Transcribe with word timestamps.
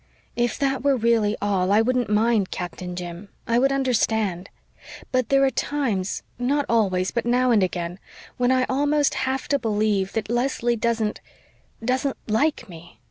"If 0.35 0.57
that 0.57 0.83
were 0.83 0.95
really 0.97 1.37
all, 1.43 1.71
I 1.71 1.83
wouldn't 1.83 2.09
mind, 2.09 2.49
Captain 2.49 2.95
Jim. 2.95 3.29
I 3.45 3.59
would 3.59 3.71
understand. 3.71 4.49
But 5.11 5.29
there 5.29 5.43
are 5.45 5.51
times 5.51 6.23
not 6.39 6.65
always, 6.67 7.11
but 7.11 7.23
now 7.23 7.51
and 7.51 7.61
again 7.61 7.99
when 8.37 8.51
I 8.51 8.63
almost 8.67 9.13
have 9.29 9.47
to 9.49 9.59
believe 9.59 10.13
that 10.13 10.27
Leslie 10.27 10.75
doesn't 10.75 11.21
doesn't 11.85 12.17
like 12.27 12.67
me. 12.67 12.97